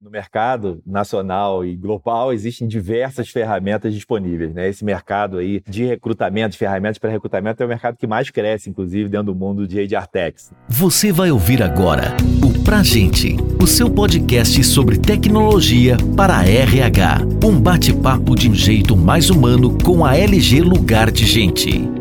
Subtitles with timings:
[0.00, 4.68] No mercado nacional e global existem diversas ferramentas disponíveis, né?
[4.68, 8.70] Esse mercado aí de recrutamento, de ferramentas para recrutamento é o mercado que mais cresce,
[8.70, 10.52] inclusive, dentro do mundo de HR Techs.
[10.68, 17.22] Você vai ouvir agora o Pra Gente, o seu podcast sobre tecnologia para RH.
[17.44, 21.97] Um bate-papo de um jeito mais humano com a LG Lugar de Gente.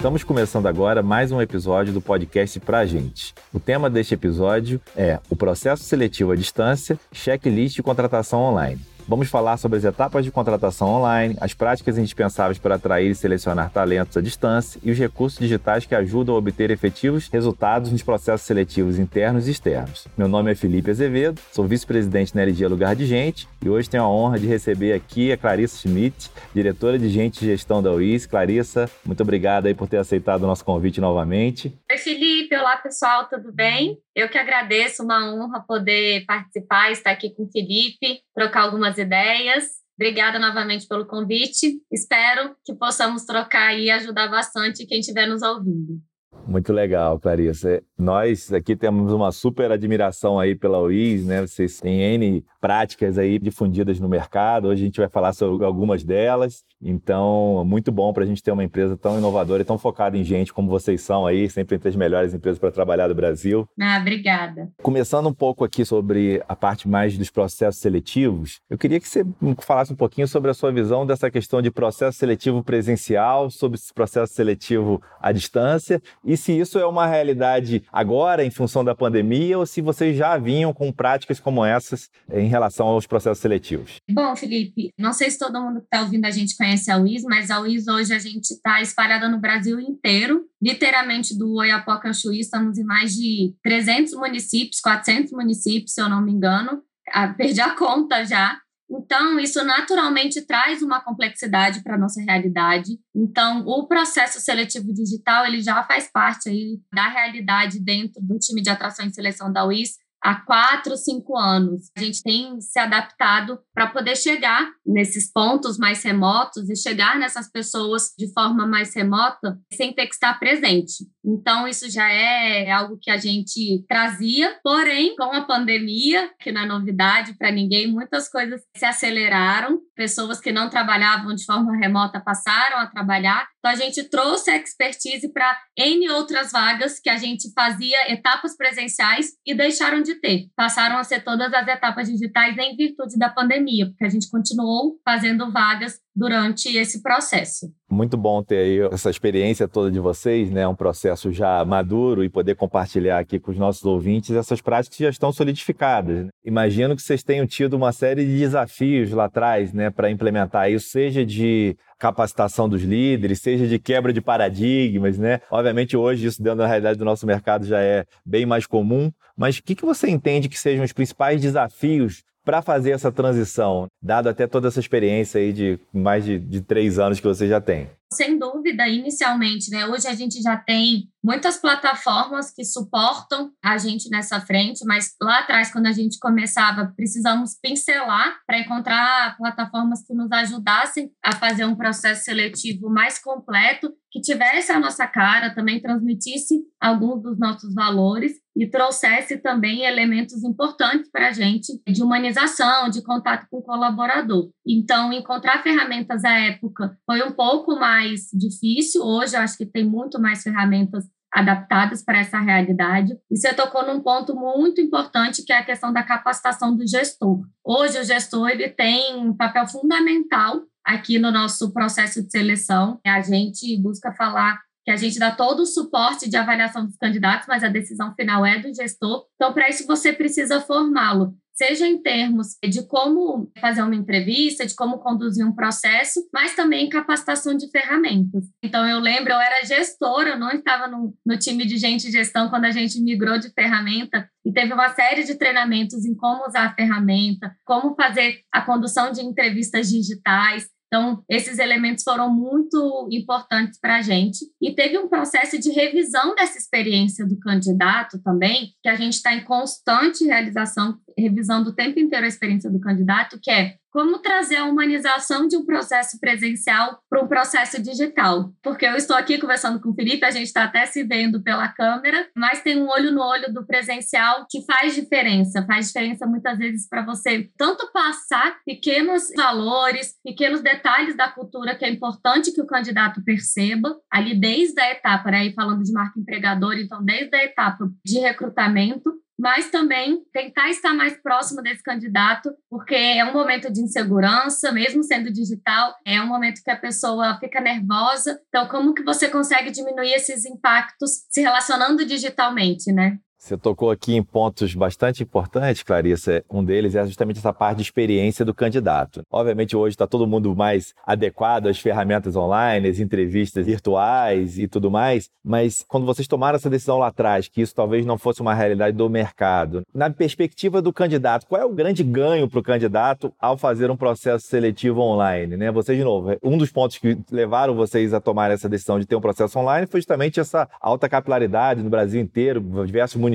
[0.00, 3.34] Estamos começando agora mais um episódio do podcast Pra Gente.
[3.52, 8.80] O tema deste episódio é o processo seletivo à distância, checklist de contratação online.
[9.10, 13.68] Vamos falar sobre as etapas de contratação online, as práticas indispensáveis para atrair e selecionar
[13.68, 18.46] talentos à distância e os recursos digitais que ajudam a obter efetivos resultados nos processos
[18.46, 20.06] seletivos internos e externos.
[20.16, 24.04] Meu nome é Felipe Azevedo, sou vice-presidente na LG Lugar de Gente e hoje tenho
[24.04, 28.26] a honra de receber aqui a Clarissa Schmidt, diretora de Gente e Gestão da UIS.
[28.26, 31.76] Clarissa, muito obrigado aí por ter aceitado o nosso convite novamente.
[31.90, 32.56] Oi, Felipe.
[32.56, 33.98] Olá, pessoal, tudo bem?
[34.14, 39.80] Eu que agradeço, uma honra poder participar, estar aqui com o Felipe, trocar algumas ideias.
[39.94, 41.80] Obrigada novamente pelo convite.
[41.92, 46.00] Espero que possamos trocar e ajudar bastante quem estiver nos ouvindo.
[46.46, 47.82] Muito legal, Clarissa.
[47.96, 51.42] Nós aqui temos uma super admiração aí pela UIS, né?
[51.42, 54.68] Vocês têm N práticas aí difundidas no mercado.
[54.68, 56.64] Hoje a gente vai falar sobre algumas delas.
[56.82, 60.24] Então, muito bom para a gente ter uma empresa tão inovadora e tão focada em
[60.24, 63.68] gente como vocês são aí, sempre entre as melhores empresas para trabalhar do Brasil.
[63.78, 64.70] Ah, obrigada.
[64.82, 69.24] Começando um pouco aqui sobre a parte mais dos processos seletivos, eu queria que você
[69.60, 73.92] falasse um pouquinho sobre a sua visão dessa questão de processo seletivo presencial, sobre esse
[73.92, 76.00] processo seletivo à distância
[76.30, 80.38] e se isso é uma realidade agora em função da pandemia ou se vocês já
[80.38, 83.96] vinham com práticas como essas em relação aos processos seletivos.
[84.08, 87.24] Bom, Felipe, não sei se todo mundo que está ouvindo a gente conhece a UIS,
[87.24, 92.14] mas a UIS hoje a gente está espalhada no Brasil inteiro, literalmente do Oiapoque ao
[92.14, 96.80] Chuí, estamos em mais de 300 municípios, 400 municípios, se eu não me engano,
[97.12, 98.56] ah, perdi a conta já,
[98.90, 102.98] então, isso naturalmente traz uma complexidade para a nossa realidade.
[103.14, 108.60] Então, o processo seletivo digital ele já faz parte aí da realidade dentro do time
[108.60, 111.90] de atração e seleção da UIS há quatro, cinco anos.
[111.96, 117.50] A gente tem se adaptado para poder chegar nesses pontos mais remotos e chegar nessas
[117.50, 121.04] pessoas de forma mais remota sem ter que estar presente.
[121.24, 126.62] Então, isso já é algo que a gente trazia, porém, com a pandemia, que não
[126.62, 129.80] é novidade para ninguém, muitas coisas se aceleraram.
[129.94, 133.46] Pessoas que não trabalhavam de forma remota passaram a trabalhar.
[133.60, 138.56] Então, a gente trouxe a expertise para N outras vagas que a gente fazia etapas
[138.56, 140.48] presenciais e deixaram de ter.
[140.56, 144.98] Passaram a ser todas as etapas digitais em virtude da pandemia, porque a gente continuou
[145.04, 147.72] fazendo vagas durante esse processo.
[147.88, 150.66] Muito bom ter aí essa experiência toda de vocês, né?
[150.66, 155.04] Um processo já maduro e poder compartilhar aqui com os nossos ouvintes essas práticas que
[155.04, 156.24] já estão solidificadas.
[156.24, 156.30] Né?
[156.44, 160.88] Imagino que vocês tenham tido uma série de desafios lá atrás, né, para implementar isso,
[160.88, 165.40] seja de capacitação dos líderes, seja de quebra de paradigmas, né?
[165.50, 169.58] Obviamente hoje isso dentro da realidade do nosso mercado já é bem mais comum, mas
[169.58, 174.28] o que, que você entende que sejam os principais desafios para fazer essa transição, dado
[174.28, 177.88] até toda essa experiência aí de mais de, de três anos que você já tem?
[178.12, 179.86] Sem dúvida, inicialmente, né?
[179.86, 185.40] Hoje a gente já tem muitas plataformas que suportam a gente nessa frente, mas lá
[185.40, 191.64] atrás, quando a gente começava, precisamos pincelar para encontrar plataformas que nos ajudassem a fazer
[191.64, 197.72] um processo seletivo mais completo, que tivesse a nossa cara, também transmitisse alguns dos nossos
[197.74, 203.62] valores e trouxesse também elementos importantes para a gente de humanização, de contato com o
[203.62, 204.50] colaborador.
[204.66, 207.99] Então, encontrar ferramentas à época foi um pouco mais
[208.32, 209.02] difícil.
[209.02, 213.16] Hoje, eu acho que tem muito mais ferramentas adaptadas para essa realidade.
[213.30, 217.40] E você tocou num ponto muito importante, que é a questão da capacitação do gestor.
[217.64, 223.00] Hoje, o gestor ele tem um papel fundamental aqui no nosso processo de seleção.
[223.06, 227.46] A gente busca falar que a gente dá todo o suporte de avaliação dos candidatos,
[227.46, 229.26] mas a decisão final é do gestor.
[229.36, 234.74] Então, para isso, você precisa formá-lo seja em termos de como fazer uma entrevista, de
[234.74, 238.44] como conduzir um processo, mas também capacitação de ferramentas.
[238.64, 242.12] Então, eu lembro, eu era gestora, eu não estava no, no time de gente de
[242.12, 246.46] gestão quando a gente migrou de ferramenta e teve uma série de treinamentos em como
[246.46, 250.66] usar a ferramenta, como fazer a condução de entrevistas digitais.
[250.92, 254.44] Então, esses elementos foram muito importantes para a gente.
[254.60, 259.32] E teve um processo de revisão dessa experiência do candidato também, que a gente está
[259.32, 264.56] em constante realização, revisando o tempo inteiro a experiência do candidato, que é como trazer
[264.56, 268.52] a humanização de um processo presencial para um processo digital.
[268.62, 271.68] Porque eu estou aqui conversando com o Felipe, a gente está até se vendo pela
[271.68, 276.58] câmera, mas tem um olho no olho do presencial que faz diferença, faz diferença muitas
[276.58, 282.60] vezes para você tanto passar pequenos valores, pequenos detalhes da cultura que é importante que
[282.60, 287.44] o candidato perceba, ali desde a etapa, né, falando de marca empregadora, então desde a
[287.44, 293.72] etapa de recrutamento, mas também tentar estar mais próximo desse candidato, porque é um momento
[293.72, 298.38] de insegurança, mesmo sendo digital, é um momento que a pessoa fica nervosa.
[298.48, 303.18] Então, como que você consegue diminuir esses impactos se relacionando digitalmente, né?
[303.40, 306.44] Você tocou aqui em pontos bastante importantes, Clarissa.
[306.48, 309.22] Um deles é justamente essa parte de experiência do candidato.
[309.32, 314.90] Obviamente, hoje está todo mundo mais adequado às ferramentas online, às entrevistas virtuais e tudo
[314.90, 318.52] mais, mas quando vocês tomaram essa decisão lá atrás, que isso talvez não fosse uma
[318.52, 323.32] realidade do mercado, na perspectiva do candidato, qual é o grande ganho para o candidato
[323.40, 325.56] ao fazer um processo seletivo online?
[325.56, 325.72] Né?
[325.72, 329.16] Vocês, de novo, um dos pontos que levaram vocês a tomar essa decisão de ter
[329.16, 333.29] um processo online foi justamente essa alta capilaridade no Brasil inteiro, diversos municípios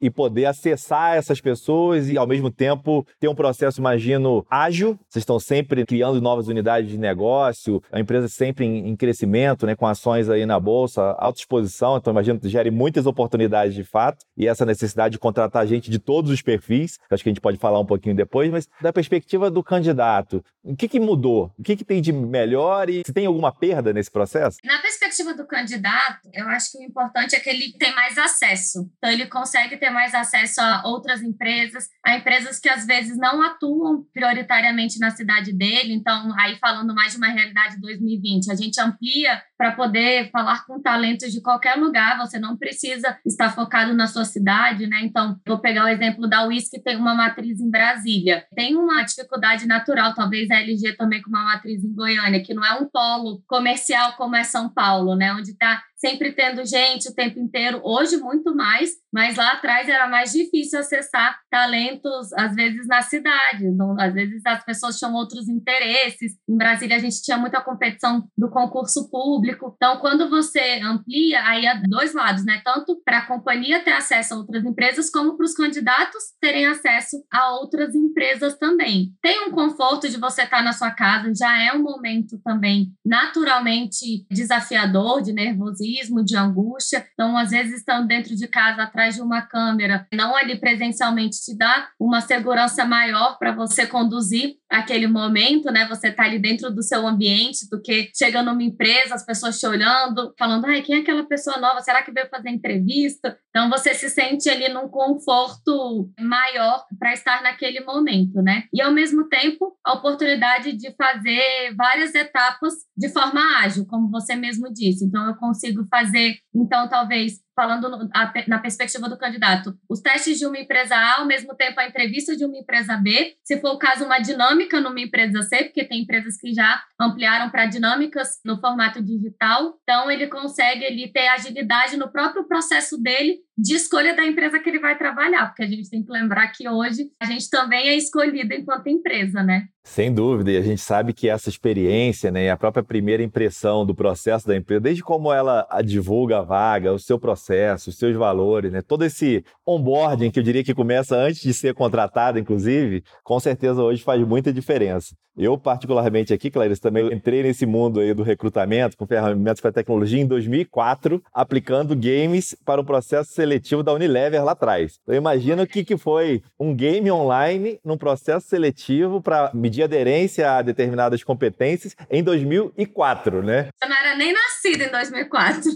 [0.00, 4.98] e poder acessar essas pessoas e, ao mesmo tempo, ter um processo, imagino, ágil.
[5.08, 9.86] Vocês estão sempre criando novas unidades de negócio, a empresa sempre em, crescimento, né, com
[9.86, 11.96] ações aí na bolsa, alta exposição.
[11.96, 15.98] Então, imagino que gere muitas oportunidades de fato e essa necessidade de contratar gente de
[15.98, 19.50] todos os perfis, acho que a gente pode falar um pouquinho depois, mas da perspectiva
[19.50, 21.52] do candidato, o que, que mudou?
[21.58, 24.58] O que, que tem de melhor e se tem alguma perda nesse processo?
[24.64, 28.90] Na perspectiva do candidato, eu acho que o importante é que ele tem mais acesso.
[28.98, 33.42] Então, ele consegue ter mais acesso a outras empresas, a empresas que às vezes não
[33.42, 35.94] atuam prioritariamente na cidade dele.
[35.94, 40.82] Então, aí falando mais de uma realidade 2020, a gente amplia para poder falar com
[40.82, 42.18] talentos de qualquer lugar.
[42.18, 45.00] Você não precisa estar focado na sua cidade, né?
[45.02, 48.44] Então, vou pegar o exemplo da WIS, que tem uma matriz em Brasília.
[48.54, 52.64] Tem uma dificuldade natural, talvez a LG também com uma matriz em Goiânia, que não
[52.64, 55.32] é um polo comercial como é São Paulo, né?
[55.32, 60.08] Onde está sempre tendo gente o tempo inteiro, hoje muito mais, mas lá atrás era
[60.08, 65.48] mais difícil acessar talentos, às vezes na cidade, então, às vezes as pessoas tinham outros
[65.48, 66.32] interesses.
[66.48, 69.72] Em Brasília a gente tinha muita competição do concurso público.
[69.76, 72.60] Então, quando você amplia, aí há dois lados, né?
[72.64, 77.24] Tanto para a companhia ter acesso a outras empresas, como para os candidatos terem acesso
[77.32, 79.12] a outras empresas também.
[79.22, 84.26] Tem um conforto de você estar na sua casa, já é um momento também naturalmente
[84.28, 87.06] desafiador, de nervosismo de angústia.
[87.12, 91.56] Então, às vezes, estando dentro de casa, atrás de uma câmera, não ali presencialmente, te
[91.56, 95.86] dá uma segurança maior para você conduzir aquele momento, né?
[95.88, 99.66] Você tá ali dentro do seu ambiente, do que chega numa empresa, as pessoas te
[99.66, 101.80] olhando, falando, ai, quem é aquela pessoa nova?
[101.80, 103.38] Será que veio fazer entrevista?
[103.50, 108.64] Então, você se sente ali num conforto maior para estar naquele momento, né?
[108.72, 114.34] E, ao mesmo tempo, a oportunidade de fazer várias etapas de forma ágil, como você
[114.34, 115.04] mesmo disse.
[115.04, 120.38] Então, eu consigo fazer, então, talvez falando no, a, na perspectiva do candidato, os testes
[120.38, 123.72] de uma empresa A, ao mesmo tempo a entrevista de uma empresa B, se for
[123.72, 128.40] o caso, uma dinâmica numa empresa C, porque tem empresas que já ampliaram para dinâmicas
[128.44, 134.14] no formato digital, então ele consegue ele ter agilidade no próprio processo dele de escolha
[134.16, 137.26] da empresa que ele vai trabalhar, porque a gente tem que lembrar que hoje a
[137.26, 139.66] gente também é escolhido enquanto empresa, né?
[139.86, 143.94] Sem dúvida, e a gente sabe que essa experiência, né, a própria primeira impressão do
[143.94, 148.72] processo da empresa, desde como ela divulga a vaga, o seu processo, os seus valores,
[148.72, 153.38] né, todo esse onboarding que eu diria que começa antes de ser contratado, inclusive, com
[153.38, 155.14] certeza hoje faz muita diferença.
[155.36, 160.20] Eu, particularmente aqui, Clarice, também entrei nesse mundo aí do recrutamento com ferramentas para tecnologia
[160.20, 164.98] em 2004, aplicando games para o processo seletivo da Unilever lá atrás.
[165.06, 170.50] Eu imagino o que, que foi um game online num processo seletivo para medir aderência
[170.50, 173.68] a determinadas competências em 2004, né?
[173.82, 175.70] Eu não era nem nascida em 2004.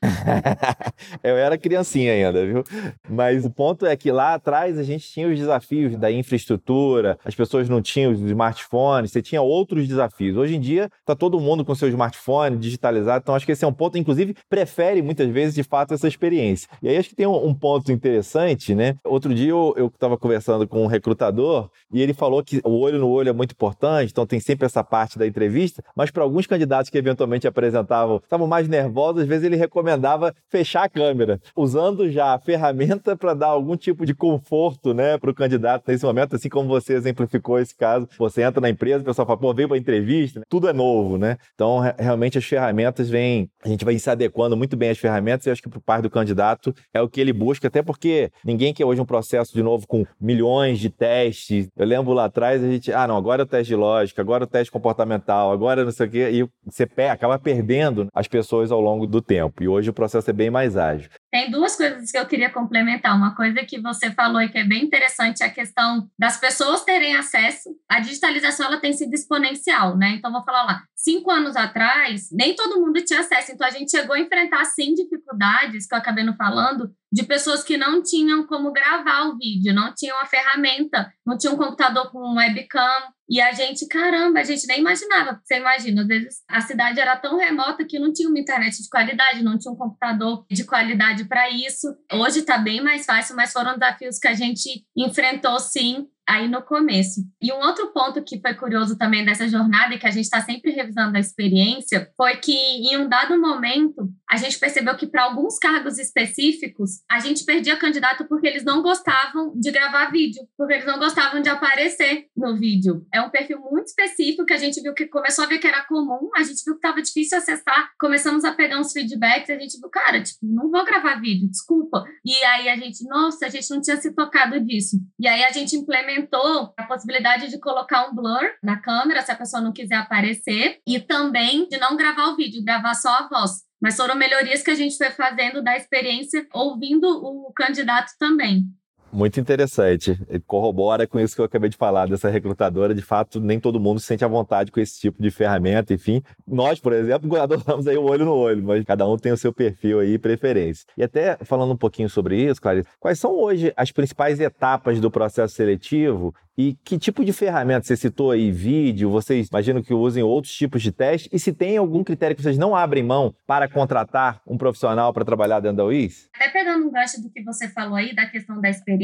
[1.24, 2.64] eu era criancinha ainda, viu?
[3.08, 7.34] Mas o ponto é que lá atrás a gente tinha os desafios da infraestrutura, as
[7.34, 10.36] pessoas não tinham os smartphones, você tinha outros desafios.
[10.36, 13.68] Hoje em dia está todo mundo com seu smartphone digitalizado, então acho que esse é
[13.68, 16.68] um ponto, inclusive, prefere muitas vezes de fato essa experiência.
[16.80, 18.96] E aí acho que tem um, um ponto interessante, né?
[19.04, 23.08] Outro dia eu estava conversando com um recrutador e ele falou que o olho no
[23.08, 26.90] olho é muito importante, então tem sempre essa parte da entrevista, mas para alguns candidatos
[26.90, 32.34] que eventualmente apresentavam, estavam mais nervosos, às vezes ele recomendava fechar a câmera, usando já
[32.34, 36.48] a ferramenta para dar algum tipo de conforto, né, para o candidato nesse momento, assim
[36.48, 38.08] como você exemplificou esse caso.
[38.18, 40.44] Você entra na empresa, o pessoal fala, pô, veio para entrevista, né?
[40.48, 41.36] tudo é novo, né?
[41.54, 45.50] Então, realmente as ferramentas vêm, a gente vai se adequando muito bem às ferramentas e
[45.50, 48.72] acho que para o par do candidato é o que ele busca, até porque ninguém
[48.74, 51.68] quer hoje um processo de novo com milhões de testes.
[51.76, 54.44] Eu lembro lá atrás a gente, ah, não, agora é o teste de lógica, agora
[54.44, 58.72] é o teste comportamental, agora não sei o quê, e você acaba perdendo as pessoas
[58.72, 59.62] ao longo do tempo.
[59.62, 61.10] E hoje o processo é bem mais ágil.
[61.30, 63.16] Tem duas coisas que eu queria complementar.
[63.16, 66.82] Uma coisa que você falou e que é bem interessante é a questão das pessoas
[66.82, 67.70] terem acesso.
[67.88, 70.10] A digitalização ela tem sido exponencial, né?
[70.10, 70.82] Então, vou falar lá.
[70.96, 73.52] Cinco anos atrás, nem todo mundo tinha acesso.
[73.52, 77.62] Então, a gente chegou a enfrentar, sim, dificuldades, que eu acabei não falando, de pessoas
[77.62, 82.10] que não tinham como gravar o vídeo, não tinham a ferramenta, não tinham um computador
[82.10, 83.12] com webcam.
[83.30, 85.40] E a gente, caramba, a gente nem imaginava.
[85.44, 88.88] Você imagina, às vezes a cidade era tão remota que não tinha uma internet de
[88.88, 91.86] qualidade, não tinha um computador de qualidade para isso.
[92.12, 96.62] Hoje está bem mais fácil, mas foram desafios que a gente enfrentou sim aí no
[96.62, 97.22] começo.
[97.42, 100.40] E um outro ponto que foi curioso também dessa jornada e que a gente está
[100.40, 105.24] sempre revisando a experiência foi que em um dado momento a gente percebeu que para
[105.24, 110.74] alguns cargos específicos a gente perdia candidato porque eles não gostavam de gravar vídeo, porque
[110.74, 113.04] eles não gostavam de aparecer no vídeo.
[113.12, 115.84] É um perfil muito específico que a gente viu que começou a ver que era
[115.84, 119.80] comum, a gente viu que estava difícil acessar, começamos a pegar uns feedbacks, a gente
[119.80, 122.04] viu, cara, tipo, não vou gravar vídeo, desculpa.
[122.24, 124.96] E aí a gente, nossa, a gente não tinha se tocado disso.
[125.18, 129.32] E aí a gente implementou implementou a possibilidade de colocar um blur na câmera, se
[129.32, 133.28] a pessoa não quiser aparecer, e também de não gravar o vídeo, gravar só a
[133.28, 133.62] voz.
[133.80, 138.64] Mas foram melhorias que a gente foi fazendo da experiência, ouvindo o candidato também.
[139.12, 140.18] Muito interessante.
[140.46, 142.94] Corrobora com isso que eu acabei de falar, dessa recrutadora.
[142.94, 146.22] De fato, nem todo mundo se sente à vontade com esse tipo de ferramenta, enfim.
[146.46, 149.52] Nós, por exemplo, adoramos aí o olho no olho, mas cada um tem o seu
[149.52, 150.86] perfil aí e preferência.
[150.96, 155.10] E até falando um pouquinho sobre isso, Clarice, quais são hoje as principais etapas do
[155.10, 157.86] processo seletivo e que tipo de ferramenta?
[157.86, 161.26] Você citou aí vídeo, vocês imaginam que usem outros tipos de teste?
[161.32, 165.24] E se tem algum critério que vocês não abrem mão para contratar um profissional para
[165.24, 166.28] trabalhar dentro da UIS?
[166.34, 168.99] Até pegando um gancho do que você falou aí, da questão da experiência,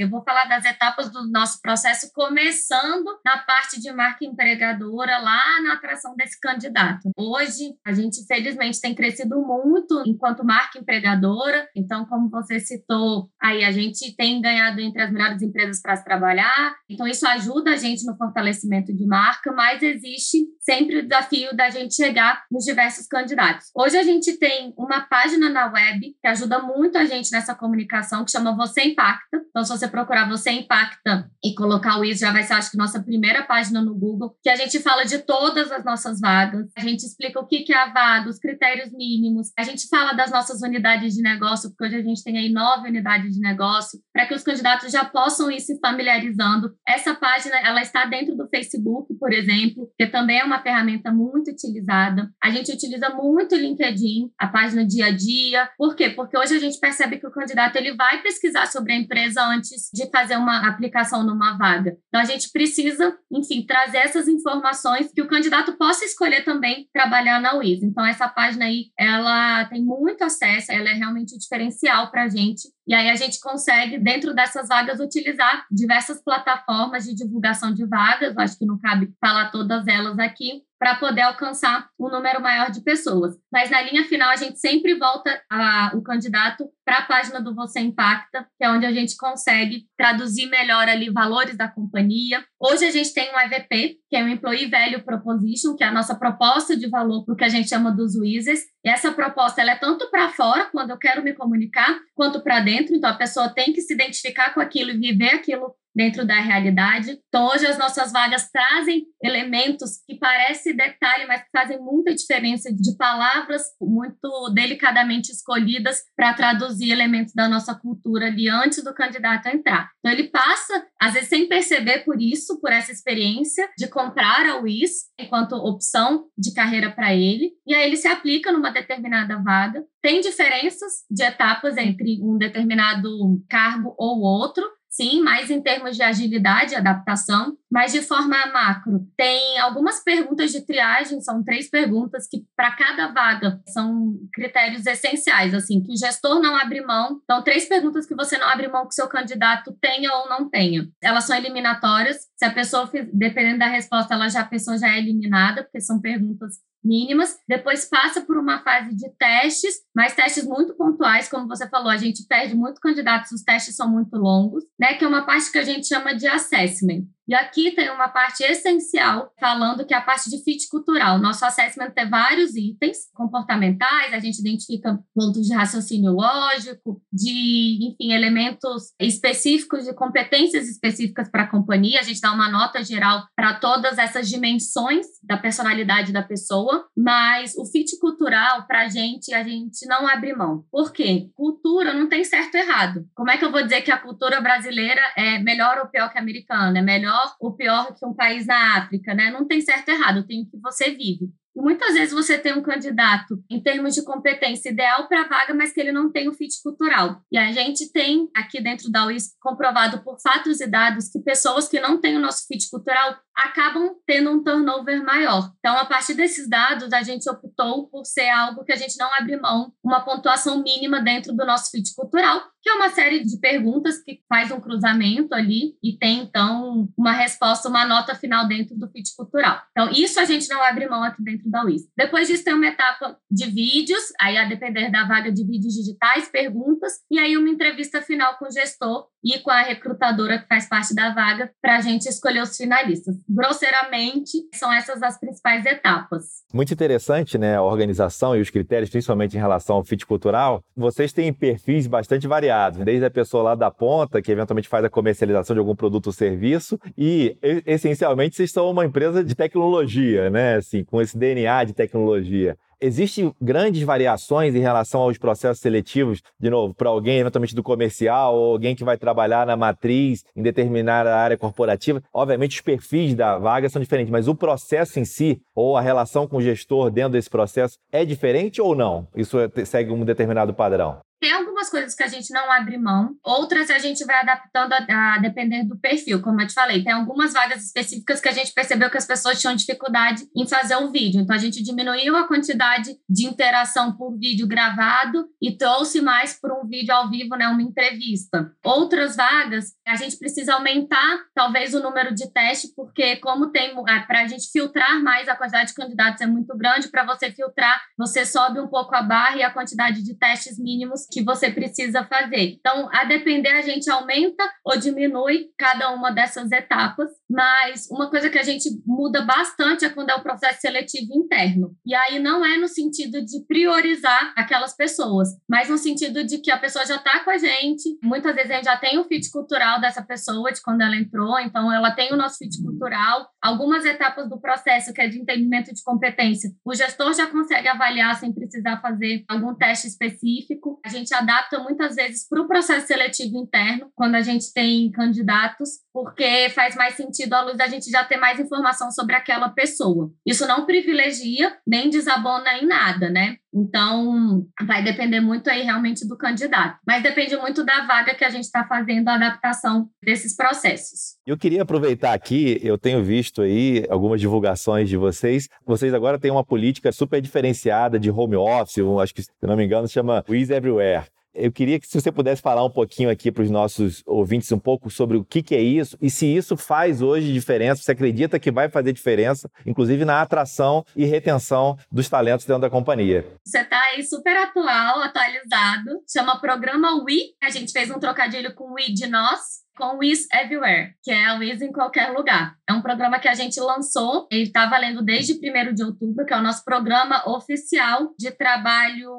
[0.00, 5.60] eu vou falar das etapas do nosso processo, começando na parte de marca empregadora, lá
[5.62, 7.10] na atração desse candidato.
[7.16, 11.68] Hoje, a gente, felizmente, tem crescido muito enquanto marca empregadora.
[11.76, 16.04] Então, como você citou, aí a gente tem ganhado entre as melhores empresas para se
[16.04, 21.54] trabalhar então, isso ajuda a gente no fortalecimento de marca, mas existe sempre o desafio
[21.56, 23.66] da gente chegar nos diversos candidatos.
[23.74, 28.24] Hoje a gente tem uma página na web que ajuda muito a gente nessa comunicação,
[28.24, 29.35] que chama Você Impacta.
[29.48, 32.76] Então, se você procurar Você Impacta e colocar o isso, já vai ser, acho que,
[32.76, 36.80] nossa primeira página no Google, que a gente fala de todas as nossas vagas, a
[36.80, 40.62] gente explica o que é a vaga, os critérios mínimos, a gente fala das nossas
[40.62, 44.32] unidades de negócio, porque hoje a gente tem aí nove unidades de negócio, para que
[44.32, 49.30] os candidatos já possam ir se familiarizando essa página, ela está dentro do Facebook, por
[49.30, 52.30] exemplo, que também é uma ferramenta muito utilizada.
[52.42, 55.68] A gente utiliza muito o LinkedIn, a página dia a dia.
[55.76, 56.08] Por quê?
[56.08, 59.90] Porque hoje a gente percebe que o candidato ele vai pesquisar sobre a empresa antes
[59.92, 61.94] de fazer uma aplicação numa vaga.
[62.08, 67.38] Então a gente precisa, enfim, trazer essas informações que o candidato possa escolher também trabalhar
[67.38, 67.82] na UIS.
[67.82, 72.28] Então essa página aí, ela tem muito acesso, ela é realmente um diferencial para a
[72.28, 77.84] gente e aí a gente consegue, dentro dessas vagas, utilizar diversas plataformas de divulgação de
[77.84, 82.70] vagas, acho que não cabe falar todas elas aqui, para poder alcançar um número maior
[82.70, 83.34] de pessoas.
[83.52, 87.54] Mas na linha final, a gente sempre volta a, o candidato para a página do
[87.54, 92.44] Você Impacta, que é onde a gente consegue traduzir melhor ali valores da companhia.
[92.60, 95.92] Hoje a gente tem um EVP, que é o Employee Value Proposition, que é a
[95.92, 98.62] nossa proposta de valor para o que a gente chama dos Wizards.
[98.84, 102.60] E essa proposta ela é tanto para fora, quando eu quero me comunicar, quanto para
[102.60, 102.94] dentro.
[102.94, 107.18] Então a pessoa tem que se identificar com aquilo e viver aquilo dentro da realidade.
[107.26, 112.70] Então, hoje as nossas vagas trazem elementos que parecem detalhe, mas que fazem muita diferença
[112.70, 119.48] de palavras muito delicadamente escolhidas para traduzir elementos da nossa cultura ali antes do candidato
[119.48, 119.90] entrar.
[119.98, 124.58] Então, ele passa, às vezes, sem perceber por isso, por essa experiência de comprar a
[124.58, 129.82] WIS enquanto opção de carreira para ele, e aí ele se aplica numa determinada vaga.
[130.02, 133.08] Tem diferenças de etapas entre um determinado
[133.48, 134.62] cargo ou outro,
[134.96, 139.06] sim, mais em termos de agilidade e adaptação, mas de forma macro.
[139.16, 145.52] Tem algumas perguntas de triagem, são três perguntas que para cada vaga são critérios essenciais,
[145.52, 147.20] assim, que o gestor não abre mão.
[147.22, 150.88] Então, três perguntas que você não abre mão que seu candidato tenha ou não tenha.
[151.02, 152.16] Elas são eliminatórias.
[152.36, 156.00] Se a pessoa, dependendo da resposta, ela já a pessoa já é eliminada, porque são
[156.00, 156.54] perguntas
[156.86, 161.90] mínimas, depois passa por uma fase de testes, mas testes muito pontuais, como você falou,
[161.90, 164.94] a gente perde muito candidatos, os testes são muito longos, né?
[164.94, 167.04] Que é uma parte que a gente chama de assessment.
[167.28, 171.18] E aqui tem uma parte essencial falando que é a parte de fit cultural.
[171.18, 178.12] Nosso assessment tem vários itens comportamentais, a gente identifica pontos de raciocínio lógico, de, enfim,
[178.12, 181.98] elementos específicos de competências específicas para a companhia.
[181.98, 187.56] A gente dá uma nota geral para todas essas dimensões da personalidade da pessoa, mas
[187.56, 190.64] o fit cultural, para a gente, a gente não abre mão.
[190.70, 191.28] Por quê?
[191.34, 193.04] Cultura não tem certo e errado.
[193.14, 196.18] Como é que eu vou dizer que a cultura brasileira é melhor ou pior que
[196.18, 196.78] a americana?
[196.78, 199.30] É melhor melhor ou pior que um país na África, né?
[199.30, 201.30] Não tem certo e errado, tem o que você vive.
[201.56, 205.54] E muitas vezes você tem um candidato em termos de competência ideal para a vaga,
[205.54, 207.22] mas que ele não tem o fit cultural.
[207.32, 211.66] E a gente tem aqui dentro da UIS comprovado por fatos e dados que pessoas
[211.66, 215.52] que não têm o nosso fit cultural acabam tendo um turnover maior.
[215.58, 219.08] Então, a partir desses dados, a gente optou por ser algo que a gente não
[219.18, 223.38] abre mão, uma pontuação mínima dentro do nosso fit cultural, que é uma série de
[223.38, 228.76] perguntas que faz um cruzamento ali e tem, então, uma resposta, uma nota final dentro
[228.76, 229.62] do fit cultural.
[229.70, 231.88] Então, isso a gente não abre mão aqui dentro da UIS.
[231.96, 236.28] Depois disso, tem uma etapa de vídeos, aí a depender da vaga de vídeos digitais,
[236.28, 240.68] perguntas, e aí uma entrevista final com o gestor e com a recrutadora que faz
[240.68, 243.16] parte da vaga para a gente escolher os finalistas.
[243.28, 246.44] Grosseiramente, são essas as principais etapas.
[246.54, 247.56] Muito interessante, né?
[247.56, 250.62] A organização e os critérios, principalmente em relação ao fit cultural.
[250.76, 254.90] Vocês têm perfis bastante variados, desde a pessoa lá da ponta, que eventualmente faz a
[254.90, 260.56] comercialização de algum produto ou serviço, e essencialmente vocês são uma empresa de tecnologia, né?
[260.56, 262.56] Assim, com esse DNA de tecnologia.
[262.78, 268.36] Existem grandes variações em relação aos processos seletivos, de novo, para alguém eventualmente do comercial
[268.36, 272.02] ou alguém que vai trabalhar na matriz em determinada área corporativa.
[272.12, 276.26] Obviamente, os perfis da vaga são diferentes, mas o processo em si, ou a relação
[276.26, 279.08] com o gestor dentro desse processo, é diferente ou não?
[279.16, 280.98] Isso segue um determinado padrão?
[281.26, 285.14] Tem algumas coisas que a gente não abre mão, outras a gente vai adaptando a,
[285.14, 286.84] a, depender do perfil, como eu te falei.
[286.84, 290.76] Tem algumas vagas específicas que a gente percebeu que as pessoas tinham dificuldade em fazer
[290.76, 291.20] o vídeo.
[291.20, 296.52] Então a gente diminuiu a quantidade de interação por vídeo gravado e trouxe mais por
[296.52, 298.52] um vídeo ao vivo, né, uma entrevista.
[298.62, 304.00] Outras vagas, a gente precisa aumentar talvez o número de testes, porque como tem é,
[304.00, 307.80] para a gente filtrar mais a quantidade de candidatos é muito grande, para você filtrar,
[307.96, 312.04] você sobe um pouco a barra e a quantidade de testes mínimos que você precisa
[312.04, 312.56] fazer.
[312.58, 318.28] Então, a depender, a gente aumenta ou diminui cada uma dessas etapas, mas uma coisa
[318.28, 321.76] que a gente muda bastante é quando é o processo seletivo interno.
[321.86, 326.50] E aí não é no sentido de priorizar aquelas pessoas, mas no sentido de que
[326.50, 329.30] a pessoa já está com a gente, muitas vezes a gente já tem o fit
[329.30, 333.84] cultural dessa pessoa, de quando ela entrou, então ela tem o nosso fit cultural, algumas
[333.84, 338.32] etapas do processo, que é de entendimento de competência, o gestor já consegue avaliar sem
[338.32, 340.80] precisar fazer algum teste específico.
[340.84, 345.68] A gente adapta muitas vezes para o processo seletivo interno, quando a gente tem candidatos,
[345.92, 350.10] porque faz mais sentido à luz da gente já ter mais informação sobre aquela pessoa.
[350.26, 353.36] Isso não privilegia nem desabona em nada, né?
[353.56, 356.78] Então, vai depender muito aí realmente do candidato.
[356.86, 361.16] Mas depende muito da vaga que a gente está fazendo a adaptação desses processos.
[361.26, 365.48] Eu queria aproveitar aqui, eu tenho visto aí algumas divulgações de vocês.
[365.64, 369.64] Vocês agora têm uma política super diferenciada de home office, acho que, se não me
[369.64, 371.06] engano, chama Wiz Everywhere.
[371.38, 374.58] Eu queria que se você pudesse falar um pouquinho aqui para os nossos ouvintes um
[374.58, 378.38] pouco sobre o que, que, é isso e se isso faz hoje diferença, você acredita
[378.38, 383.26] que vai fazer diferença, inclusive na atração e retenção dos talentos dentro da companhia.
[383.44, 387.34] Você está aí super atual, atualizado, chama Programa We.
[387.42, 391.34] A gente fez um trocadilho com We de nós, com Wiz Everywhere, que é a
[391.34, 392.54] Wiz em qualquer lugar.
[392.68, 396.32] É um programa que a gente lançou, ele está valendo desde 1 de outubro, que
[396.32, 399.10] é o nosso programa oficial de trabalho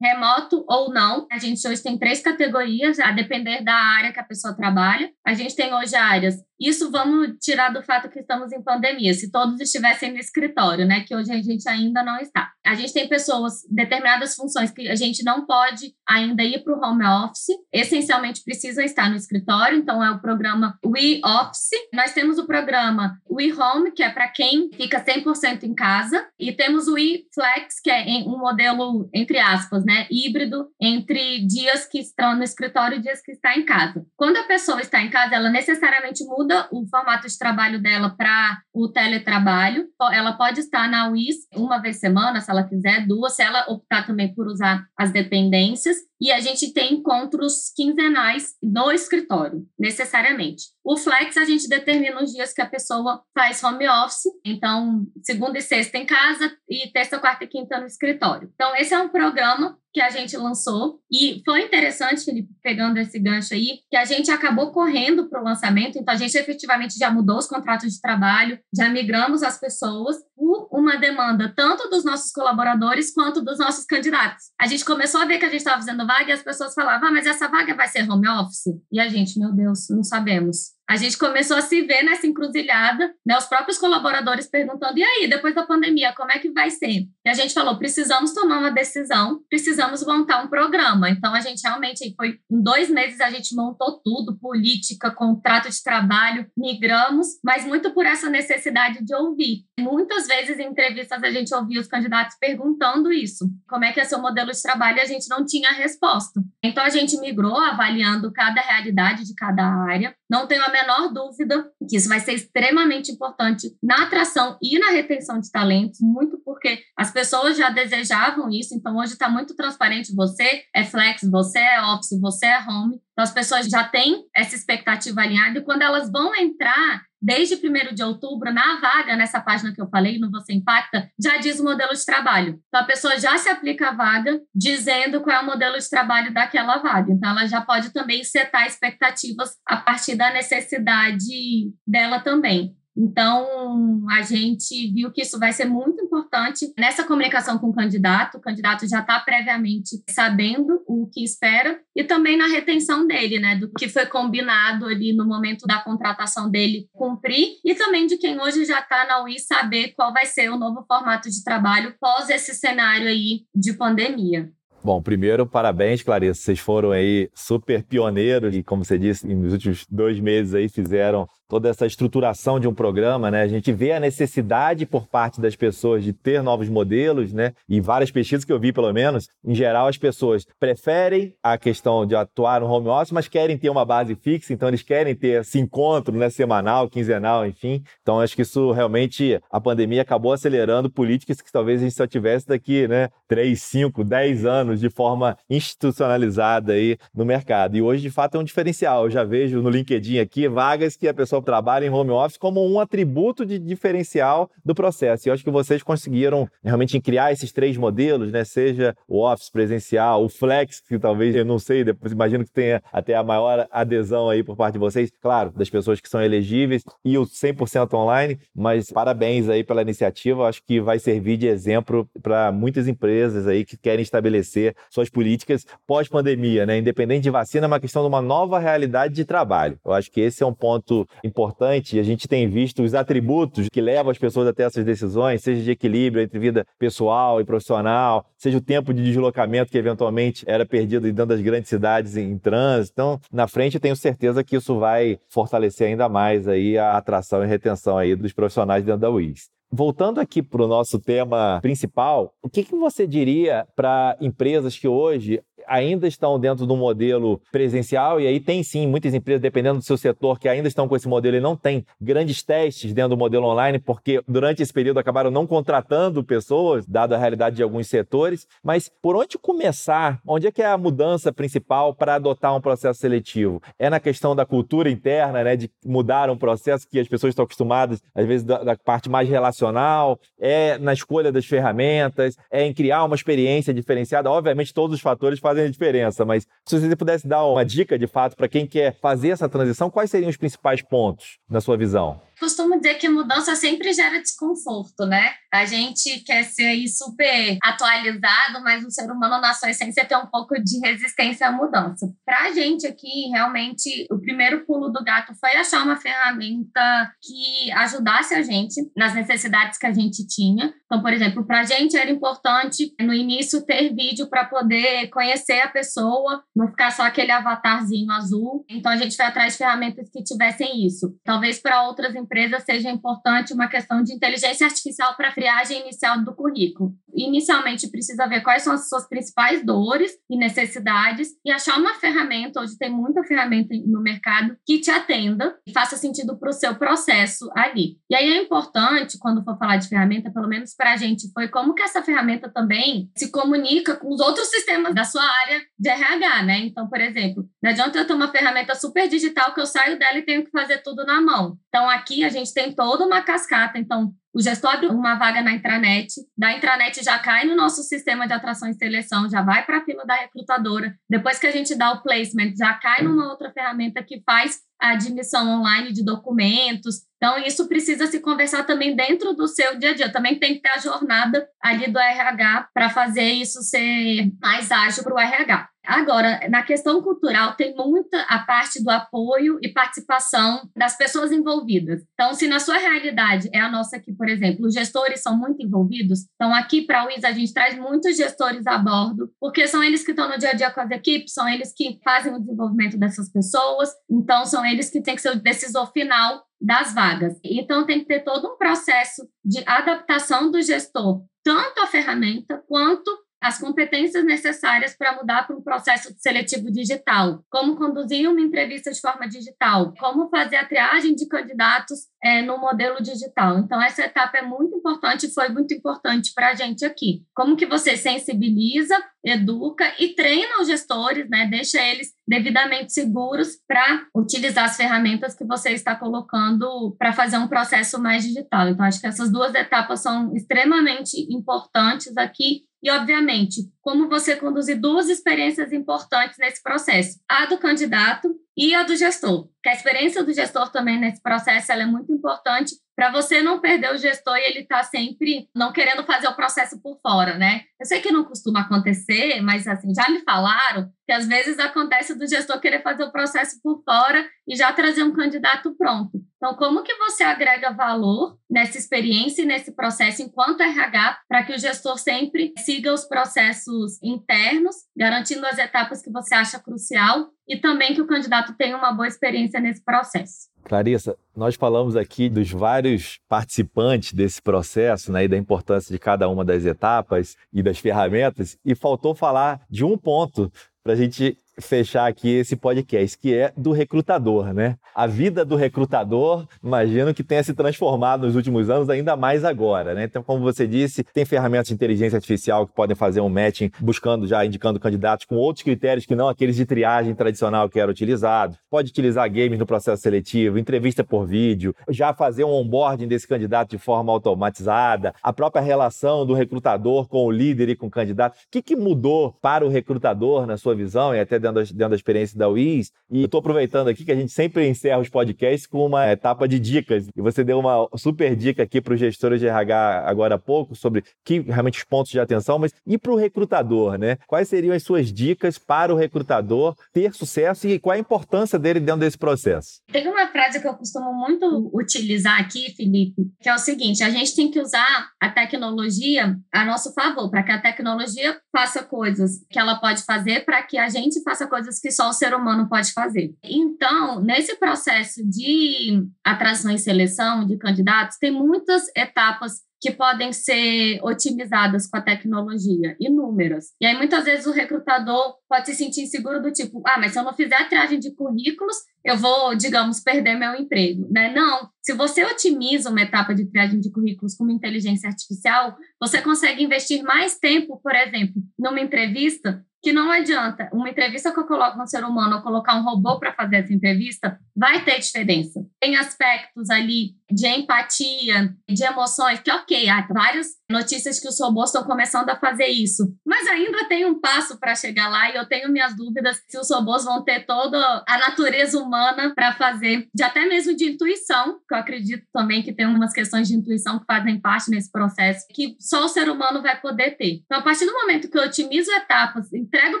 [0.02, 1.26] remoto ou não.
[1.30, 5.10] A gente hoje tem três categorias, a depender da área que a pessoa trabalha.
[5.24, 9.30] A gente tem hoje áreas isso vamos tirar do fato que estamos em pandemia, se
[9.30, 11.04] todos estivessem no escritório, né?
[11.06, 12.52] Que hoje a gente ainda não está.
[12.64, 16.80] A gente tem pessoas, determinadas funções que a gente não pode ainda ir para o
[16.80, 21.70] home office, essencialmente precisam estar no escritório, então é o programa We Office.
[21.92, 26.52] Nós temos o programa We Home, que é para quem fica 100% em casa, e
[26.52, 30.06] temos o We Flex, que é um modelo, entre aspas, né?
[30.10, 34.04] Híbrido entre dias que estão no escritório e dias que está em casa.
[34.16, 38.10] Quando a pessoa está em casa, ela necessariamente muda muda o formato de trabalho dela
[38.10, 39.86] para o teletrabalho.
[40.12, 44.06] Ela pode estar na UIS uma vez semana, se ela quiser, duas, se ela optar
[44.06, 45.96] também por usar as dependências.
[46.24, 50.68] E a gente tem encontros quinzenais no escritório, necessariamente.
[50.82, 55.58] O flex a gente determina os dias que a pessoa faz home office, então segunda
[55.58, 58.50] e sexta em casa e terça, quarta e quinta no escritório.
[58.54, 61.00] Então esse é um programa que a gente lançou.
[61.10, 65.44] E foi interessante, Felipe, pegando esse gancho aí, que a gente acabou correndo para o
[65.44, 70.16] lançamento, então a gente efetivamente já mudou os contratos de trabalho, já migramos as pessoas
[70.34, 74.46] por uma demanda tanto dos nossos colaboradores quanto dos nossos candidatos.
[74.60, 77.08] A gente começou a ver que a gente estava fazendo vaga e as pessoas falavam,
[77.08, 78.66] ah, mas essa vaga vai ser home office?
[78.90, 83.14] E a gente, meu Deus, não sabemos a gente começou a se ver nessa encruzilhada,
[83.24, 83.36] né?
[83.36, 87.08] Os próprios colaboradores perguntando: e aí, depois da pandemia, como é que vai ser?
[87.24, 91.08] E a gente falou: precisamos tomar uma decisão, precisamos montar um programa.
[91.08, 95.82] Então, a gente realmente foi em dois meses a gente montou tudo: política, contrato de
[95.82, 99.64] trabalho, migramos, mas muito por essa necessidade de ouvir.
[99.80, 104.04] Muitas vezes em entrevistas a gente ouvia os candidatos perguntando isso: como é que é
[104.04, 104.98] seu modelo de trabalho?
[104.98, 106.42] E a gente não tinha resposta.
[106.62, 110.14] Então, a gente migrou avaliando cada realidade de cada área.
[110.30, 114.90] Não tenho a menor dúvida que isso vai ser extremamente importante na atração e na
[114.90, 120.14] retenção de talentos, muito porque as pessoas já desejavam isso, então hoje está muito transparente.
[120.14, 123.00] Você é flex, você é office, você é home.
[123.12, 127.94] Então as pessoas já têm essa expectativa alinhada e quando elas vão entrar desde 1
[127.94, 131.64] de outubro, na vaga, nessa página que eu falei, no Você Impacta, já diz o
[131.64, 132.60] modelo de trabalho.
[132.68, 136.34] Então, a pessoa já se aplica a vaga, dizendo qual é o modelo de trabalho
[136.34, 137.10] daquela vaga.
[137.12, 142.76] Então, ela já pode também setar expectativas a partir da necessidade dela também.
[142.96, 148.38] Então, a gente viu que isso vai ser muito importante nessa comunicação com o candidato.
[148.38, 153.56] O candidato já está previamente sabendo o que espera e também na retenção dele, né?
[153.56, 158.40] Do que foi combinado ali no momento da contratação dele cumprir e também de quem
[158.40, 162.30] hoje já está na UI saber qual vai ser o novo formato de trabalho pós
[162.30, 164.52] esse cenário aí de pandemia.
[164.84, 166.42] Bom, primeiro, parabéns, Clarissa.
[166.42, 171.26] Vocês foram aí super pioneiros e, como você disse, nos últimos dois meses aí fizeram
[171.48, 173.42] toda essa estruturação de um programa, né?
[173.42, 177.52] A gente vê a necessidade por parte das pessoas de ter novos modelos, né?
[177.68, 182.06] E várias pesquisas que eu vi, pelo menos, em geral, as pessoas preferem a questão
[182.06, 185.42] de atuar no home office, mas querem ter uma base fixa, então eles querem ter
[185.42, 186.30] esse encontro, né?
[186.30, 187.82] Semanal, quinzenal, enfim.
[188.02, 192.06] Então, acho que isso realmente, a pandemia acabou acelerando políticas que talvez a gente só
[192.06, 193.08] tivesse daqui, né?
[193.28, 197.76] Três, cinco, dez anos de forma institucionalizada aí no mercado.
[197.76, 199.04] E hoje, de fato, é um diferencial.
[199.04, 202.66] Eu já vejo no LinkedIn aqui vagas que a pessoa trabalha em home office como
[202.66, 205.26] um atributo de diferencial do processo.
[205.26, 208.44] E eu acho que vocês conseguiram realmente criar esses três modelos, né?
[208.44, 212.82] Seja o office presencial, o flex, que talvez, eu não sei, depois imagino que tenha
[212.92, 216.82] até a maior adesão aí por parte de vocês, claro, das pessoas que são elegíveis,
[217.04, 222.08] e o 100% online, mas parabéns aí pela iniciativa, acho que vai servir de exemplo
[222.22, 226.78] para muitas empresas aí que querem estabelecer suas políticas pós-pandemia, né?
[226.78, 229.78] Independente de vacina, é uma questão de uma nova realidade de trabalho.
[229.84, 231.98] Eu acho que esse é um ponto importante.
[231.98, 235.70] A gente tem visto os atributos que levam as pessoas até essas decisões, seja de
[235.70, 241.02] equilíbrio entre vida pessoal e profissional, seja o tempo de deslocamento que eventualmente era perdido
[241.02, 242.92] dentro das grandes cidades em trânsito.
[242.92, 247.46] Então, na frente, tenho certeza que isso vai fortalecer ainda mais aí a atração e
[247.46, 249.54] retenção aí dos profissionais dentro da UIS.
[249.76, 254.86] Voltando aqui para o nosso tema principal, o que, que você diria para empresas que
[254.86, 259.84] hoje ainda estão dentro do modelo presencial, e aí tem sim muitas empresas, dependendo do
[259.84, 263.16] seu setor, que ainda estão com esse modelo e não tem grandes testes dentro do
[263.16, 267.86] modelo online, porque durante esse período acabaram não contratando pessoas, dado a realidade de alguns
[267.86, 268.46] setores.
[268.62, 270.20] Mas por onde começar?
[270.26, 273.62] Onde é que é a mudança principal para adotar um processo seletivo?
[273.78, 277.44] É na questão da cultura interna, né, de mudar um processo que as pessoas estão
[277.44, 282.72] acostumadas, às vezes, da, da parte mais relacional, é na escolha das ferramentas, é em
[282.72, 284.30] criar uma experiência diferenciada.
[284.30, 287.98] Obviamente, todos os fatores fazem fazem a diferença, mas se você pudesse dar uma dica
[287.98, 291.76] de fato para quem quer fazer essa transição, quais seriam os principais pontos na sua
[291.76, 292.20] visão?
[292.38, 295.34] Costumo dizer que mudança sempre gera desconforto, né?
[295.52, 300.18] A gente quer ser aí super atualizado, mas o ser humano, na sua essência, tem
[300.18, 302.12] um pouco de resistência à mudança.
[302.24, 307.70] Para a gente aqui, realmente, o primeiro pulo do gato foi achar uma ferramenta que
[307.72, 310.74] ajudasse a gente nas necessidades que a gente tinha.
[310.86, 315.60] Então, por exemplo, para a gente era importante no início ter vídeo para poder conhecer
[315.60, 318.64] a pessoa, não ficar só aquele avatarzinho azul.
[318.68, 321.16] Então, a gente foi atrás de ferramentas que tivessem isso.
[321.24, 326.22] Talvez para outras empresa seja importante uma questão de inteligência artificial para a triagem inicial
[326.24, 326.92] do currículo.
[327.14, 332.60] Inicialmente, precisa ver quais são as suas principais dores e necessidades e achar uma ferramenta,
[332.60, 336.74] hoje tem muita ferramenta no mercado, que te atenda e faça sentido para o seu
[336.74, 337.98] processo ali.
[338.10, 341.48] E aí é importante, quando for falar de ferramenta, pelo menos para a gente, foi
[341.48, 345.88] como que essa ferramenta também se comunica com os outros sistemas da sua área de
[345.88, 346.58] RH, né?
[346.60, 350.18] Então, por exemplo, não adianta eu ter uma ferramenta super digital que eu saio dela
[350.18, 351.56] e tenho que fazer tudo na mão.
[351.68, 353.78] Então, aqui a gente tem toda uma cascata.
[353.78, 358.26] Então, o gestor abre uma vaga na intranet, da intranet já cai no nosso sistema
[358.26, 360.94] de atração e seleção, já vai para a fila da recrutadora.
[361.08, 364.90] Depois que a gente dá o placement, já cai numa outra ferramenta que faz a
[364.90, 367.02] admissão online de documentos.
[367.16, 370.12] Então, isso precisa se conversar também dentro do seu dia a dia.
[370.12, 375.04] Também tem que ter a jornada ali do RH para fazer isso ser mais ágil
[375.04, 375.68] para o RH.
[375.84, 382.02] Agora, na questão cultural, tem muita a parte do apoio e participação das pessoas envolvidas.
[382.14, 385.62] Então, se na sua realidade é a nossa aqui, por exemplo, os gestores são muito
[385.62, 389.82] envolvidos, então aqui para a UIS a gente traz muitos gestores a bordo, porque são
[389.82, 392.40] eles que estão no dia a dia com as equipes, são eles que fazem o
[392.40, 397.38] desenvolvimento dessas pessoas, então são eles que têm que ser o decisor final das vagas.
[397.44, 403.10] Então, tem que ter todo um processo de adaptação do gestor, tanto a ferramenta quanto
[403.44, 408.98] as competências necessárias para mudar para um processo seletivo digital, como conduzir uma entrevista de
[408.98, 413.58] forma digital, como fazer a triagem de candidatos é, no modelo digital.
[413.58, 417.22] Então, essa etapa é muito importante e foi muito importante para a gente aqui.
[417.34, 421.46] Como que você sensibiliza, educa e treina os gestores, né?
[421.46, 427.48] deixa eles devidamente seguros para utilizar as ferramentas que você está colocando para fazer um
[427.48, 428.70] processo mais digital.
[428.70, 434.78] Então, acho que essas duas etapas são extremamente importantes aqui e, obviamente, como você conduzir
[434.78, 439.48] duas experiências importantes nesse processo: a do candidato e a do gestor.
[439.62, 443.92] Que a experiência do gestor também nesse processo é muito importante para você não perder
[443.92, 447.62] o gestor e ele estar tá sempre não querendo fazer o processo por fora, né?
[447.80, 452.14] Eu sei que não costuma acontecer, mas assim, já me falaram que às vezes acontece
[452.16, 456.20] do gestor querer fazer o processo por fora e já trazer um candidato pronto.
[456.44, 461.54] Então, como que você agrega valor nessa experiência e nesse processo enquanto RH para que
[461.54, 467.56] o gestor sempre siga os processos internos, garantindo as etapas que você acha crucial e
[467.56, 470.50] também que o candidato tenha uma boa experiência nesse processo?
[470.64, 476.28] Clarissa, nós falamos aqui dos vários participantes desse processo né, e da importância de cada
[476.28, 480.52] uma das etapas e das ferramentas, e faltou falar de um ponto
[480.82, 484.76] para a gente fechar aqui esse podcast, que é do recrutador, né?
[484.94, 489.94] A vida do recrutador, imagino que tenha se transformado nos últimos anos, ainda mais agora,
[489.94, 490.04] né?
[490.04, 494.26] Então, como você disse, tem ferramentas de inteligência artificial que podem fazer um matching buscando
[494.26, 498.56] já, indicando candidatos com outros critérios que não aqueles de triagem tradicional que era utilizado.
[498.70, 503.70] Pode utilizar games no processo seletivo, entrevista por vídeo, já fazer um onboarding desse candidato
[503.70, 508.34] de forma automatizada, a própria relação do recrutador com o líder e com o candidato.
[508.34, 511.88] O que, que mudou para o recrutador, na sua visão, e até dentro da, dentro
[511.90, 512.90] da experiência da WIS.
[513.10, 516.58] E estou aproveitando aqui que a gente sempre encerra os podcasts com uma etapa de
[516.58, 517.06] dicas.
[517.14, 520.74] E você deu uma super dica aqui para os gestores de RH agora há pouco
[520.74, 524.16] sobre que realmente os pontos de atenção, mas e para o recrutador, né?
[524.26, 528.80] Quais seriam as suas dicas para o recrutador ter sucesso e qual a importância dele
[528.80, 529.80] dentro desse processo?
[529.92, 534.10] Tem uma frase que eu costumo muito utilizar aqui, Felipe, que é o seguinte: a
[534.10, 539.44] gente tem que usar a tecnologia a nosso favor, para que a tecnologia faça coisas
[539.50, 542.32] que ela pode fazer para que a gente faça faça coisas que só o ser
[542.32, 543.34] humano pode fazer.
[543.42, 550.98] Então, nesse processo de atração e seleção de candidatos, tem muitas etapas que podem ser
[551.02, 553.66] otimizadas com a tecnologia, inúmeras.
[553.78, 557.18] E aí, muitas vezes, o recrutador pode se sentir inseguro do tipo, ah, mas se
[557.18, 561.30] eu não fizer a triagem de currículos, eu vou, digamos, perder meu emprego, né?
[561.34, 566.62] Não, se você otimiza uma etapa de triagem de currículos com inteligência artificial, você consegue
[566.62, 571.80] investir mais tempo, por exemplo, numa entrevista que não adianta uma entrevista que eu coloco
[571.80, 575.60] um ser humano ou colocar um robô para fazer essa entrevista, vai ter diferença.
[575.78, 581.70] Tem aspectos ali de empatia, de emoções, que ok, há várias notícias que os robôs
[581.70, 585.46] estão começando a fazer isso, mas ainda tem um passo para chegar lá e eu
[585.46, 590.22] tenho minhas dúvidas se os robôs vão ter toda a natureza humana para fazer, de
[590.22, 594.04] até mesmo de intuição, que eu acredito também que tem umas questões de intuição que
[594.04, 597.42] fazem parte nesse processo, que só o ser humano vai poder ter.
[597.44, 600.00] Então, a partir do momento que eu otimizo etapas, entrego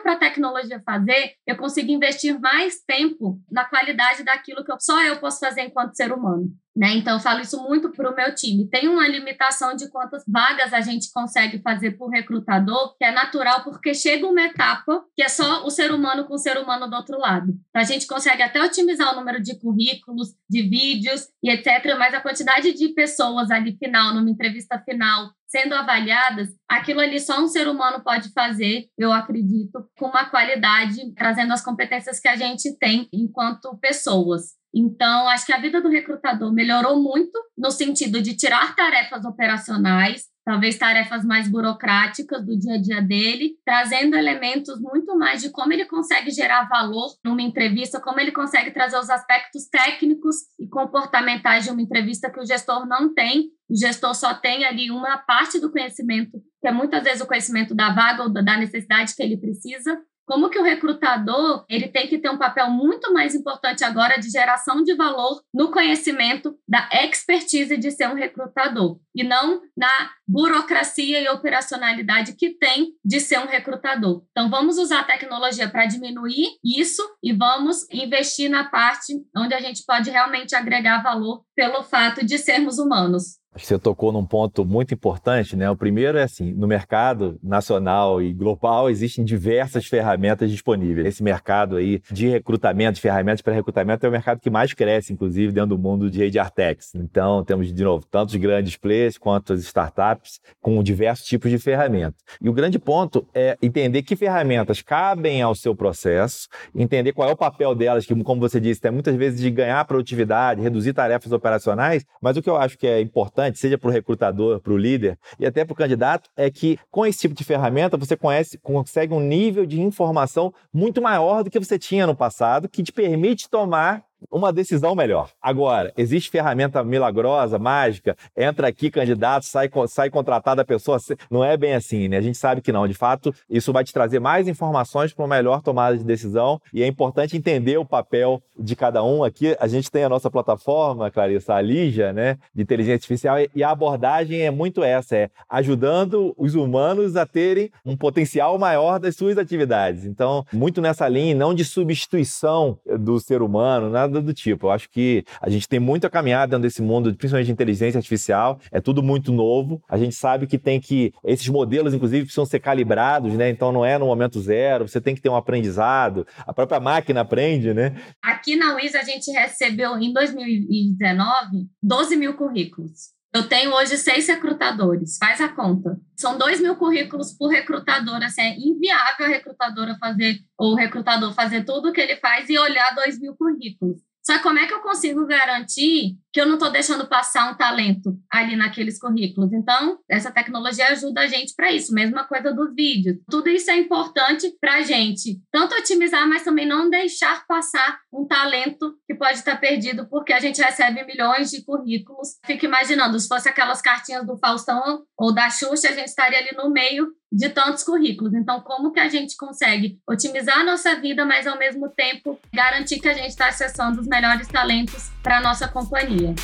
[0.02, 5.02] para a tecnologia fazer, eu consigo investir mais tempo na qualidade daquilo que eu, só
[5.02, 6.50] eu posso fazer enquanto ser humano.
[6.76, 6.96] Né?
[6.96, 8.68] Então, eu falo isso muito para o meu time.
[8.68, 13.62] Tem uma limitação de quantas vagas a gente consegue fazer por recrutador, que é natural,
[13.62, 16.96] porque chega uma etapa que é só o ser humano com o ser humano do
[16.96, 17.52] outro lado.
[17.70, 22.12] Então, a gente consegue até otimizar o número de currículos, de vídeos e etc., mas
[22.12, 27.46] a quantidade de pessoas ali final, numa entrevista final, sendo avaliadas, aquilo ali só um
[27.46, 32.76] ser humano pode fazer, eu acredito, com uma qualidade, trazendo as competências que a gente
[32.76, 34.54] tem enquanto pessoas.
[34.74, 40.24] Então, acho que a vida do recrutador melhorou muito no sentido de tirar tarefas operacionais,
[40.44, 45.72] talvez tarefas mais burocráticas do dia a dia dele, trazendo elementos muito mais de como
[45.72, 51.64] ele consegue gerar valor numa entrevista, como ele consegue trazer os aspectos técnicos e comportamentais
[51.64, 53.50] de uma entrevista que o gestor não tem.
[53.70, 57.74] O gestor só tem ali uma parte do conhecimento, que é muitas vezes o conhecimento
[57.74, 62.18] da vaga ou da necessidade que ele precisa, como que o recrutador ele tem que
[62.18, 67.76] ter um papel muito mais importante agora de geração de valor no conhecimento da expertise
[67.76, 73.46] de ser um recrutador e não na burocracia e operacionalidade que tem de ser um
[73.46, 74.24] recrutador.
[74.30, 79.60] Então vamos usar a tecnologia para diminuir isso e vamos investir na parte onde a
[79.60, 83.43] gente pode realmente agregar valor pelo fato de sermos humanos.
[83.54, 85.70] Acho que você tocou num ponto muito importante, né?
[85.70, 91.06] O primeiro é assim, no mercado nacional e global existem diversas ferramentas disponíveis.
[91.06, 95.12] Esse mercado aí de recrutamento, de ferramentas para recrutamento é o mercado que mais cresce,
[95.12, 96.96] inclusive, dentro do mundo de HR Techs.
[96.96, 102.20] Então, temos, de novo, tantos grandes players quanto as startups com diversos tipos de ferramentas.
[102.42, 107.32] E o grande ponto é entender que ferramentas cabem ao seu processo, entender qual é
[107.32, 111.30] o papel delas, que, como você disse, tem muitas vezes de ganhar produtividade, reduzir tarefas
[111.30, 114.72] operacionais, mas o que eu acho que é importante importante, seja para o recrutador, para
[114.72, 118.16] o líder e até para o candidato, é que com esse tipo de ferramenta você
[118.16, 122.82] conhece, consegue um nível de informação muito maior do que você tinha no passado, que
[122.82, 125.30] te permite tomar uma decisão melhor.
[125.40, 130.98] Agora, existe ferramenta milagrosa, mágica, entra aqui candidato, sai, sai contratada a pessoa.
[131.30, 132.16] Não é bem assim, né?
[132.16, 132.86] A gente sabe que não.
[132.86, 136.82] De fato, isso vai te trazer mais informações para uma melhor tomada de decisão e
[136.82, 139.24] é importante entender o papel de cada um.
[139.24, 143.62] Aqui a gente tem a nossa plataforma, Clarissa, a Lígia, né, de inteligência artificial e
[143.62, 149.16] a abordagem é muito essa, é ajudando os humanos a terem um potencial maior das
[149.16, 150.04] suas atividades.
[150.04, 154.66] Então, muito nessa linha, não de substituição do ser humano, nada nada do tipo.
[154.66, 157.98] Eu acho que a gente tem muito a caminhar dentro desse mundo, principalmente de inteligência
[157.98, 158.58] artificial.
[158.70, 159.82] É tudo muito novo.
[159.88, 161.12] A gente sabe que tem que.
[161.24, 163.48] Esses modelos, inclusive, precisam ser calibrados, né?
[163.50, 166.26] Então não é no momento zero, você tem que ter um aprendizado.
[166.46, 167.94] A própria máquina aprende, né?
[168.22, 173.13] Aqui na UIS a gente recebeu em 2019 12 mil currículos.
[173.34, 175.98] Eu tenho hoje seis recrutadores, faz a conta.
[176.16, 181.34] São dois mil currículos por recrutador, assim, é inviável a recrutadora fazer, ou o recrutador
[181.34, 184.00] fazer tudo o que ele faz e olhar dois mil currículos.
[184.26, 188.18] Só como é que eu consigo garantir que eu não estou deixando passar um talento
[188.30, 189.52] ali naqueles currículos?
[189.52, 191.92] Então, essa tecnologia ajuda a gente para isso.
[191.92, 193.18] Mesma coisa dos vídeos.
[193.30, 198.26] Tudo isso é importante para a gente tanto otimizar, mas também não deixar passar um
[198.26, 202.38] talento que pode estar perdido porque a gente recebe milhões de currículos.
[202.46, 206.56] Fico imaginando, se fosse aquelas cartinhas do Faustão ou da Xuxa, a gente estaria ali
[206.56, 208.32] no meio de tantos currículos.
[208.32, 213.00] Então, como que a gente consegue otimizar a nossa vida, mas ao mesmo tempo garantir
[213.00, 216.34] que a gente está acessando os melhores talentos para a nossa companhia?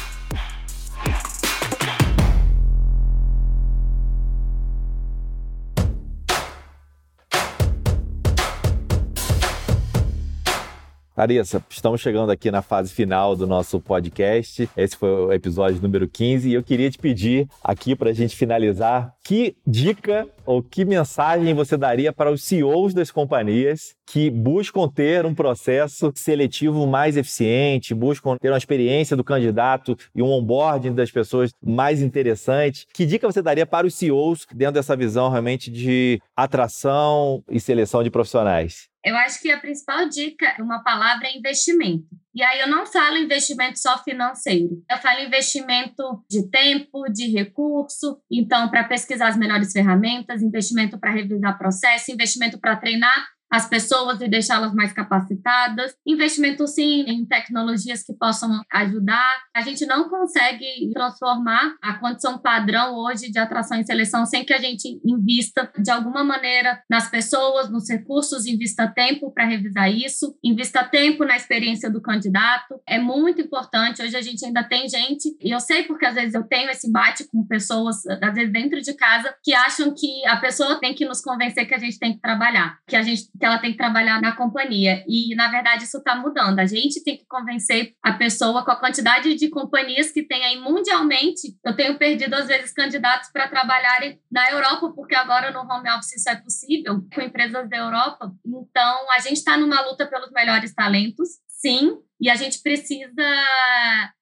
[11.21, 14.67] Larissa, estamos chegando aqui na fase final do nosso podcast.
[14.75, 18.35] Esse foi o episódio número 15 e eu queria te pedir aqui para a gente
[18.35, 24.89] finalizar que dica ou que mensagem você daria para os CEOs das companhias que buscam
[24.89, 30.95] ter um processo seletivo mais eficiente, buscam ter uma experiência do candidato e um onboarding
[30.95, 32.87] das pessoas mais interessante.
[32.95, 38.03] Que dica você daria para os CEOs dentro dessa visão realmente de atração e seleção
[38.03, 38.90] de profissionais?
[39.05, 42.07] Eu acho que a principal dica, uma palavra é investimento.
[42.35, 48.21] E aí eu não falo investimento só financeiro, eu falo investimento de tempo, de recurso,
[48.31, 54.21] então para pesquisar as melhores ferramentas, investimento para revisar processo, investimento para treinar as pessoas
[54.21, 55.95] e deixá-las mais capacitadas.
[56.07, 59.31] Investimento, sim, em tecnologias que possam ajudar.
[59.55, 64.55] A gente não consegue transformar a condição padrão hoje de atração e seleção sem que
[64.55, 70.37] a gente invista de alguma maneira nas pessoas, nos recursos, invista tempo para revisar isso,
[70.45, 72.81] invista tempo na experiência do candidato.
[72.87, 74.03] É muito importante.
[74.03, 76.89] Hoje a gente ainda tem gente, e eu sei porque às vezes eu tenho esse
[76.89, 81.05] embate com pessoas, às vezes dentro de casa, que acham que a pessoa tem que
[81.05, 83.79] nos convencer que a gente tem que trabalhar, que a gente que ela tem que
[83.79, 85.03] trabalhar na companhia.
[85.09, 86.59] E, na verdade, isso está mudando.
[86.59, 90.61] A gente tem que convencer a pessoa com a quantidade de companhias que tem aí
[90.61, 91.57] mundialmente.
[91.65, 96.17] Eu tenho perdido, às vezes, candidatos para trabalharem na Europa, porque agora no home office
[96.17, 98.31] isso é possível, com empresas da Europa.
[98.45, 103.25] Então, a gente está numa luta pelos melhores talentos, sim, e a gente precisa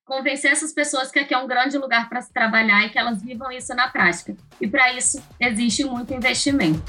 [0.04, 3.20] convencer essas pessoas que aqui é um grande lugar para se trabalhar e que elas
[3.20, 4.36] vivam isso na prática.
[4.60, 6.84] E para isso existe muito investimento.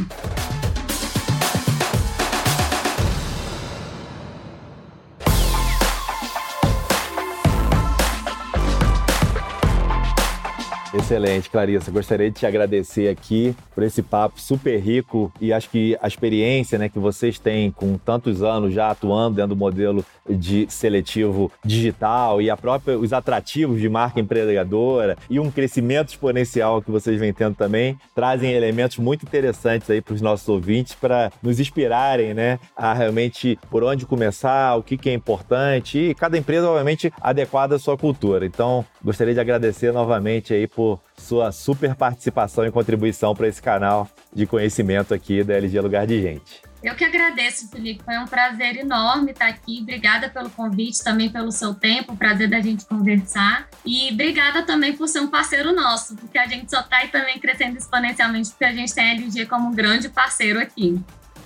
[11.00, 11.90] Excelente, Clarissa.
[11.90, 16.78] Gostaria de te agradecer aqui por esse papo super rico e acho que a experiência
[16.78, 22.42] né, que vocês têm com tantos anos já atuando dentro do modelo de seletivo digital
[22.42, 27.34] e a própria, os atrativos de marca empreendedora e um crescimento exponencial que vocês vêm
[27.34, 32.60] tendo também trazem elementos muito interessantes aí para os nossos ouvintes para nos inspirarem né,
[32.76, 37.78] a realmente por onde começar, o que, que é importante e cada empresa, obviamente, adequada
[37.78, 38.46] à sua cultura.
[38.46, 44.10] Então, gostaria de agradecer novamente aí por sua super participação e contribuição para esse canal
[44.34, 46.70] de conhecimento aqui da LG Lugar de Gente.
[46.82, 48.04] Eu que agradeço, Felipe.
[48.04, 49.80] Foi um prazer enorme estar aqui.
[49.82, 52.16] Obrigada pelo convite, também pelo seu tempo.
[52.16, 53.68] Prazer da gente conversar.
[53.86, 57.38] E obrigada também por ser um parceiro nosso, porque a gente só está aí também
[57.38, 60.98] crescendo exponencialmente, porque a gente tem a LG como um grande parceiro aqui.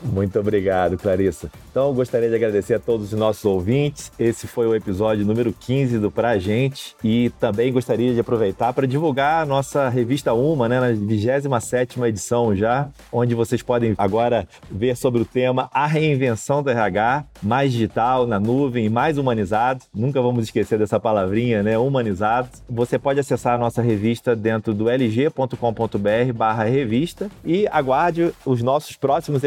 [0.04, 1.50] Muito obrigado, Clarissa.
[1.72, 4.12] Então, gostaria de agradecer a todos os nossos ouvintes.
[4.20, 6.96] Esse foi o episódio número 15 do Pra Gente.
[7.04, 12.56] E também gostaria de aproveitar para divulgar a nossa revista Uma, né, na 27 edição
[12.56, 18.28] já, onde vocês podem agora ver sobre o tema A Reinvenção do RH, mais digital,
[18.28, 19.84] na nuvem, mais humanizado.
[19.94, 21.78] Nunca vamos esquecer dessa palavrinha, né?
[21.78, 22.50] Humanizado.
[22.70, 28.96] Você pode acessar a nossa revista dentro do lg.com.br barra revista e aguarde os nossos
[28.96, 29.44] próximos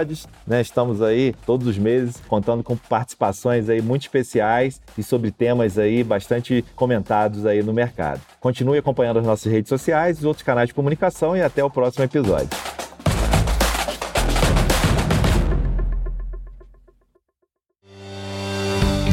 [0.00, 0.26] episódios.
[0.46, 0.60] Né?
[0.60, 6.02] Estamos aí todos os meses, contando com participações aí muito especiais e sobre temas aí
[6.02, 8.20] bastante comentados aí no mercado.
[8.40, 12.04] Continue acompanhando as nossas redes sociais, os outros canais de comunicação e até o próximo
[12.04, 12.48] episódio.